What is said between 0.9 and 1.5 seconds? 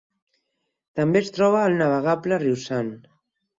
També es